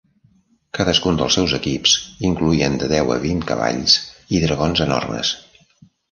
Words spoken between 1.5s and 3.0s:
equips incloïen de